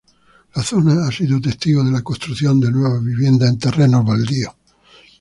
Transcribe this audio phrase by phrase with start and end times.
[0.55, 4.55] La zona ha sido testigo de la construcción de nuevas viviendas en terrenos baldíos.